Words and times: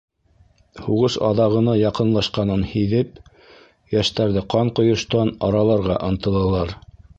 Һуғыш 0.85 1.17
аҙағына 1.27 1.75
яҡынлашҡанын 1.79 2.65
һиҙеп, 2.71 3.21
йәштәрҙе 3.97 4.45
ҡан 4.57 4.75
ҡойоштан 4.81 5.33
араларға 5.51 6.03
ынтылалар. 6.11 6.77